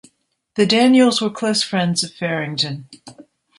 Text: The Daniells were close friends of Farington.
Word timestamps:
The 0.55 0.65
Daniells 0.65 1.21
were 1.21 1.29
close 1.29 1.61
friends 1.61 2.03
of 2.03 2.11
Farington. 2.11 2.89